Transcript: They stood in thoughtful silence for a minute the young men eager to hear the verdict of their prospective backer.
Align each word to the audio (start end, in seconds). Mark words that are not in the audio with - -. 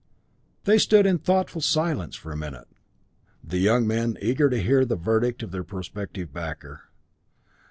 They 0.63 0.79
stood 0.79 1.05
in 1.05 1.19
thoughtful 1.19 1.61
silence 1.61 2.15
for 2.15 2.31
a 2.31 2.35
minute 2.35 2.67
the 3.43 3.59
young 3.59 3.85
men 3.85 4.17
eager 4.19 4.49
to 4.49 4.59
hear 4.59 4.83
the 4.83 4.95
verdict 4.95 5.43
of 5.43 5.51
their 5.51 5.63
prospective 5.63 6.33
backer. 6.33 6.85